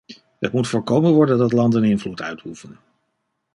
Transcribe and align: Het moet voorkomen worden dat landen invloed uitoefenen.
Het 0.39 0.51
moet 0.53 0.67
voorkomen 0.67 1.13
worden 1.13 1.37
dat 1.37 1.51
landen 1.53 1.83
invloed 1.83 2.21
uitoefenen. 2.21 2.79